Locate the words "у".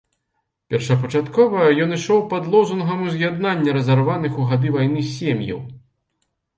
4.45-4.51